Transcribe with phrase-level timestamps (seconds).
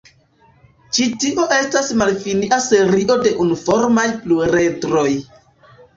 [0.97, 5.09] Ĉi tio estas malfinia serio de unuformaj pluredroj.